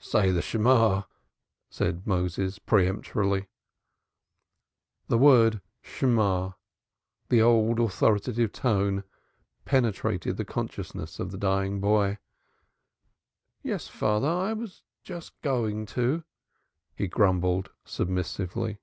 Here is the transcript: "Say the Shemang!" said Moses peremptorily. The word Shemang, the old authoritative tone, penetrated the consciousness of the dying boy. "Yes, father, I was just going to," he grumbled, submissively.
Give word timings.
"Say 0.00 0.30
the 0.30 0.40
Shemang!" 0.40 1.04
said 1.68 2.06
Moses 2.06 2.58
peremptorily. 2.58 3.48
The 5.08 5.18
word 5.18 5.60
Shemang, 5.82 6.54
the 7.28 7.42
old 7.42 7.78
authoritative 7.78 8.52
tone, 8.52 9.04
penetrated 9.66 10.38
the 10.38 10.46
consciousness 10.46 11.20
of 11.20 11.30
the 11.30 11.36
dying 11.36 11.78
boy. 11.78 12.16
"Yes, 13.62 13.86
father, 13.88 14.28
I 14.30 14.54
was 14.54 14.82
just 15.04 15.38
going 15.42 15.84
to," 15.92 16.24
he 16.96 17.06
grumbled, 17.06 17.68
submissively. 17.84 18.78